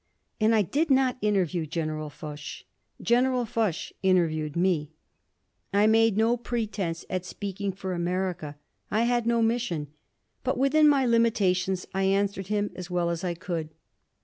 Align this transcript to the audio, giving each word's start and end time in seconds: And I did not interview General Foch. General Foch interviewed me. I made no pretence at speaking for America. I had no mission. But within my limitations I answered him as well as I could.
And 0.39 0.55
I 0.55 0.63
did 0.63 0.89
not 0.89 1.19
interview 1.21 1.67
General 1.67 2.09
Foch. 2.09 2.65
General 3.03 3.45
Foch 3.45 3.91
interviewed 4.01 4.55
me. 4.55 4.93
I 5.71 5.85
made 5.85 6.17
no 6.17 6.37
pretence 6.37 7.05
at 7.07 7.23
speaking 7.23 7.71
for 7.71 7.93
America. 7.93 8.57
I 8.89 9.03
had 9.03 9.27
no 9.27 9.43
mission. 9.43 9.89
But 10.43 10.57
within 10.57 10.89
my 10.89 11.05
limitations 11.05 11.85
I 11.93 12.05
answered 12.05 12.47
him 12.47 12.71
as 12.75 12.89
well 12.89 13.11
as 13.11 13.23
I 13.23 13.35
could. 13.35 13.69